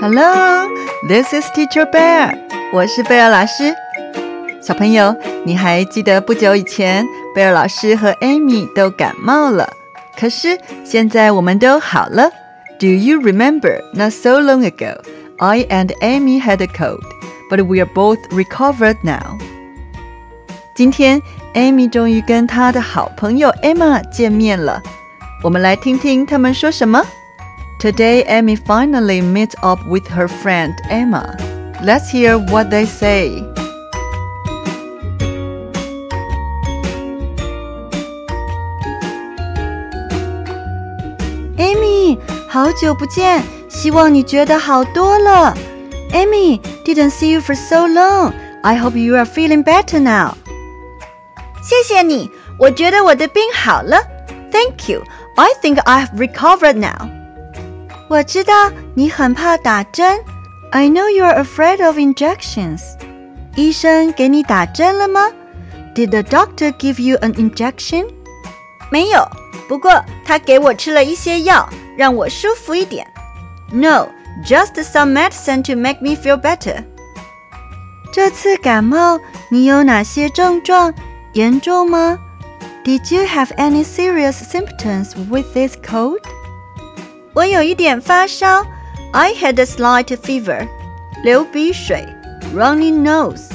[0.00, 0.68] Hello,
[1.08, 2.32] this is Teacher Bear。
[2.72, 3.74] 我是贝尔老师。
[4.62, 5.12] 小朋友，
[5.44, 9.68] 你还记得不久以前，贝尔老师和 Amy 都感冒了，
[10.16, 12.30] 可是现在我们都好了。
[12.78, 13.80] Do you remember?
[13.92, 15.00] Not so long ago,
[15.38, 17.02] I and Amy had a cold,
[17.50, 19.36] but we are both recovered now.
[20.76, 21.20] 今天
[21.54, 24.80] ，Amy 终于跟她的好朋友 Emma 见面了。
[25.42, 27.04] 我们来听听他们说什么。
[27.79, 31.35] Today, Amy finally meets up with her friend Emma.
[31.83, 33.43] Let's hear what they say.
[41.57, 45.53] Amy，好久不见，希望你觉得好多了。
[46.13, 48.31] Amy, didn't see you for so long.
[48.61, 50.35] I hope you are feeling better now.
[51.61, 53.97] 谢谢你，我觉得我的病好了。
[54.51, 55.03] Thank you.
[55.35, 57.16] I think I have recovered now.
[58.09, 58.53] 我知道
[58.93, 60.19] 你很怕打针。
[60.71, 62.81] I know you are afraid of injections.
[63.55, 65.29] 医生给你打针了吗？
[65.93, 68.07] Did the doctor give you an injection?
[68.91, 69.27] 没有，
[69.67, 73.05] 不过他给我吃了一些药，让我舒服一点。
[73.71, 74.07] No,
[74.43, 76.83] just some medicine to make me feel better.
[78.11, 79.19] 这次感冒
[79.49, 80.93] 你有哪些症状？
[81.33, 82.19] 严重吗？
[82.83, 86.19] Did you have any serious symptoms with this cold?
[87.37, 88.65] 我有一点发烧。
[89.11, 90.67] I had a slight fever，
[91.23, 92.03] 流鼻水，
[92.55, 93.49] runny nose，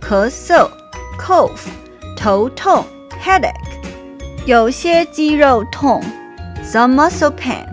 [0.00, 0.70] 咳嗽，
[1.18, 1.66] cough，
[2.16, 2.84] 头痛，
[3.20, 3.52] headache，
[4.46, 6.00] 有些肌肉痛，
[6.64, 7.66] some muscle pain，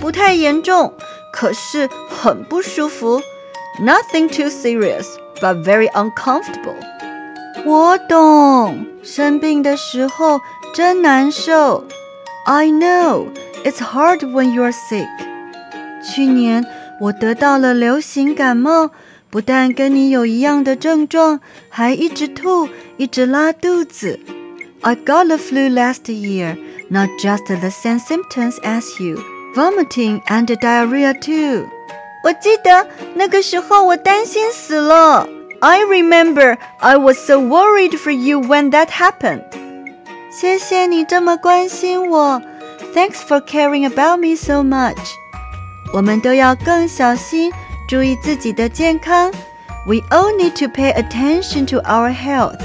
[0.00, 0.92] 不太严重，
[1.32, 3.22] 可是很不舒服，
[3.80, 5.06] nothing too serious
[5.40, 6.74] but very uncomfortable。
[7.64, 10.40] 我懂，生病的时候
[10.74, 11.84] 真难受。
[12.44, 13.28] I know
[13.66, 15.08] it's hard when you're sick。
[16.02, 16.64] 去年
[17.00, 18.90] 我得到了流行感冒，
[19.30, 24.18] 不但跟你有一样的症状，还一直吐，一直拉肚子。
[24.82, 26.56] I got the flu last year,
[26.90, 29.22] not just the same symptoms as you,
[29.54, 31.66] vomiting and diarrhea too.
[32.24, 35.28] 我记得那个时候我担心死了。
[35.60, 39.44] I remember I was so worried for you when that happened.
[40.30, 42.42] 谢谢你这么关心我。
[42.94, 44.98] Thanks for caring about me so much.
[45.92, 47.52] 我们都要更小心，
[47.88, 49.30] 注意自己的健康。
[49.86, 52.60] We all need to pay attention to our health.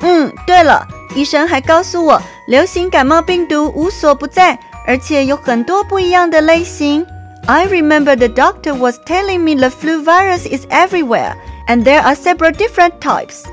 [0.00, 7.06] 嗯，对了，医生还告诉我，流行感冒病毒无所不在，而且有很多不一样的类型。
[7.46, 11.34] I remember the doctor was telling me the flu virus is everywhere
[11.68, 13.44] and there are several different types.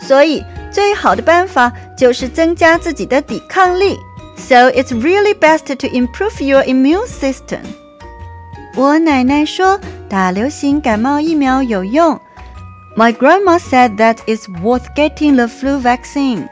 [0.00, 3.98] 所以最好的办法就是增加自己的抵抗力。
[4.36, 7.60] So it's really best to improve your immune system.
[8.76, 9.78] 我奶奶说
[10.08, 12.20] 打流行感冒疫苗有用。
[12.96, 16.48] My grandma said that it's worth getting the flu vaccine.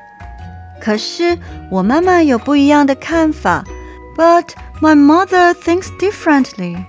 [0.81, 1.39] 可是
[1.71, 3.65] 我妈妈有不一样的看法。
[4.17, 6.85] But my mother thinks differently.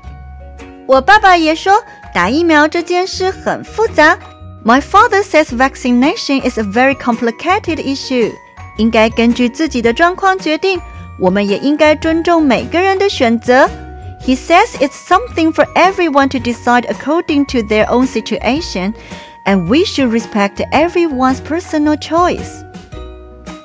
[0.87, 4.17] 我爸爸也说打疫苗这件事很复杂。
[4.63, 8.31] My father says vaccination is a very complicated issue.
[8.77, 10.79] 应该根据自己的状况决定。
[11.19, 13.67] 我们也应该尊重每个人的选择。
[14.21, 18.93] He says it's something for everyone to decide according to their own situation,
[19.45, 22.63] and we should respect everyone's personal choice.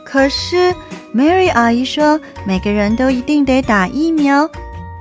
[0.04, 0.74] 可是
[1.14, 4.48] Mary 阿姨说每个人都一定得打疫苗，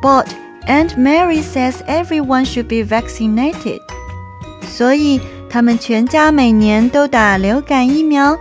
[0.02, 0.26] But
[0.68, 3.80] Aunt Mary says everyone should be vaccinated.
[4.68, 8.38] 所以他们全家每年都打流感疫苗。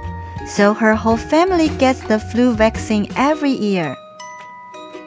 [0.47, 3.95] So her whole family gets the flu vaccine every year.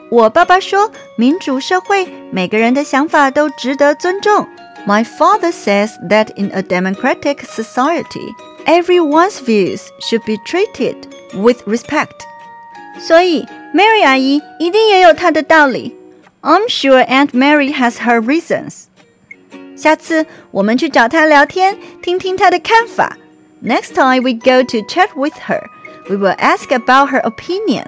[0.09, 4.47] 我爸爸说，民主社会每个人的想法都值得尊重。
[4.85, 8.33] My father says that in a democratic society,
[8.65, 10.95] everyone's views should be treated
[11.33, 12.25] with respect.
[12.99, 15.95] 所以，Mary 阿姨一定也有她的道理。
[16.41, 18.83] I'm sure Aunt Mary has her reasons.
[19.75, 23.17] 下次我们去找她聊天，听听她的看法。
[23.61, 25.61] Next time we go to chat with her,
[26.09, 27.85] we will ask about her opinion.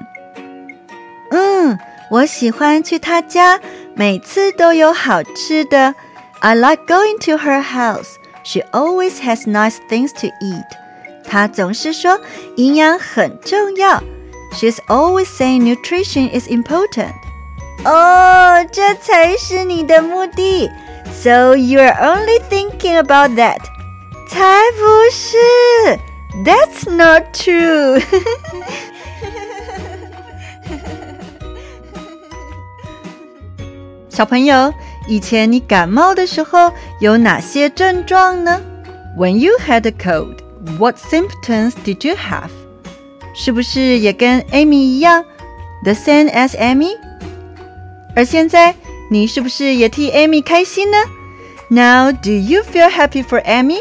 [1.32, 1.78] 嗯。
[2.12, 3.60] 我喜欢去她家，
[3.96, 5.96] 每次都有好吃的。
[6.40, 8.18] I like going to her house.
[8.44, 10.68] She always has nice things to eat.
[11.28, 12.22] 她总是说
[12.58, 14.04] 营养很重要。
[14.54, 17.14] She's always saying nutrition is important.
[17.84, 20.70] 哦，这才是你的目的。
[21.12, 23.62] So you are only thinking about that.
[24.30, 24.40] 才
[24.72, 25.38] 不是。
[26.44, 28.02] That's not true.
[34.10, 34.74] 小朋友，
[35.08, 38.62] 以前你感冒的时候有哪些症状呢？
[39.18, 40.38] When you had a cold,
[40.78, 42.50] what symptoms did you have？
[43.34, 45.26] 是不是也跟 Amy 一样，
[45.84, 46.98] the same as Amy？
[48.16, 48.76] 而现在
[49.12, 50.98] 你是不是也替 Amy 开心呢？
[51.70, 53.80] Now do you feel happy for Amy？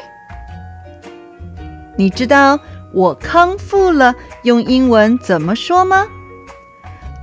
[1.99, 2.57] 你知道
[2.93, 6.07] 我康复了用英文怎么说吗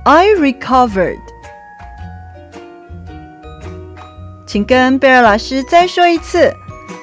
[0.05, 1.17] ？I recovered。
[4.45, 6.53] 请跟 Bear 老师再说一次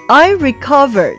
[0.07, 1.17] ，I recovered。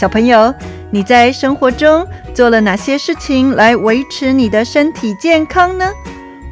[0.00, 0.54] 小朋友，
[0.90, 5.92] 你在生活中做了哪些事情来维持你的身体健康呢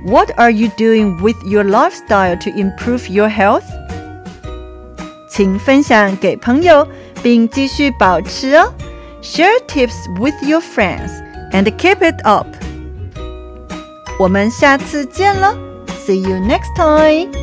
[0.04, 3.64] ？What are you doing with your lifestyle to improve your health?
[5.31, 6.88] 请分享给朋友，
[7.21, 8.74] 并继续保持哦。
[9.21, 11.12] Share tips with your friends
[11.51, 12.47] and keep it up。
[14.19, 15.56] 我们下次见了。
[16.06, 17.40] See you next time.